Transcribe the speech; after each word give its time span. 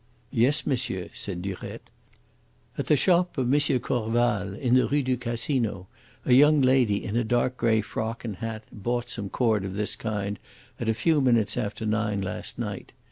"Yes, 0.31 0.65
monsieur," 0.65 1.09
said 1.13 1.43
Durette. 1.43 1.91
"At 2.75 2.87
the 2.87 2.95
shop 2.95 3.37
of 3.37 3.45
M. 3.53 3.59
Corval, 3.79 4.57
in 4.57 4.73
the 4.73 4.87
Rue 4.87 5.03
du 5.03 5.15
Casino, 5.15 5.87
a 6.25 6.33
young 6.33 6.59
lady 6.59 7.03
in 7.05 7.15
a 7.15 7.23
dark 7.23 7.55
grey 7.55 7.81
frock 7.81 8.25
and 8.25 8.37
hat 8.37 8.63
bought 8.71 9.09
some 9.09 9.29
cord 9.29 9.63
of 9.63 9.75
this 9.75 9.95
kind 9.95 10.39
at 10.79 10.89
a 10.89 10.95
few 10.95 11.21
minutes 11.21 11.55
after 11.55 11.85
nine 11.85 12.19
last 12.19 12.57
night. 12.57 12.93